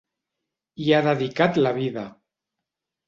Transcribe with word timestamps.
Hi 0.83 0.87
ha 0.99 1.03
dedicat 1.07 1.59
la 1.67 1.75
vida. 1.79 2.07